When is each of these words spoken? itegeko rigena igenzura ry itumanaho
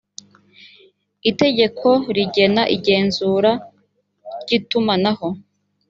itegeko 1.29 1.89
rigena 2.15 2.63
igenzura 2.75 3.51
ry 4.41 4.49
itumanaho 4.57 5.27